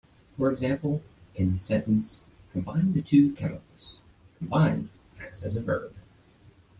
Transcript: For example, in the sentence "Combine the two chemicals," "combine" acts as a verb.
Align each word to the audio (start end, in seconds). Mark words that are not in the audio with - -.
For 0.35 0.51
example, 0.51 1.03
in 1.35 1.51
the 1.51 1.59
sentence 1.59 2.25
"Combine 2.53 2.93
the 2.93 3.03
two 3.03 3.33
chemicals," 3.33 3.97
"combine" 4.39 4.89
acts 5.19 5.43
as 5.43 5.55
a 5.55 5.61
verb. 5.61 5.93